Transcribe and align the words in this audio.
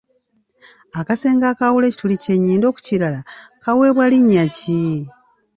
Akasenge 0.99 1.45
akaawula 1.51 1.85
ekituli 1.87 2.15
ky'ennyindo 2.23 2.67
ku 2.73 2.79
kirala 2.87 3.19
kiweebwa 3.63 4.05
linnya 4.11 4.45
ki? 4.57 4.81